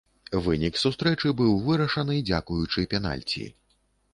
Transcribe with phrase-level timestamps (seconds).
[0.45, 3.45] Вынік сустрэчы быў вырашаны дзякуючы пенальці.